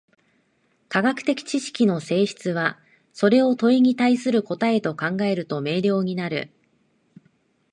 [0.89, 2.79] 科学的知識の性質は、
[3.13, 6.49] それを問に対する答と考えると明瞭になる。